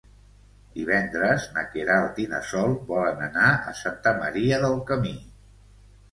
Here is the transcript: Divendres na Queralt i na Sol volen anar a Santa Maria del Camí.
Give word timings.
Divendres 0.75 1.43
na 1.57 1.65
Queralt 1.73 2.21
i 2.23 2.23
na 2.31 2.39
Sol 2.51 2.73
volen 2.87 3.21
anar 3.25 3.49
a 3.73 3.75
Santa 3.81 4.15
Maria 4.23 4.57
del 4.65 4.79
Camí. 4.89 5.13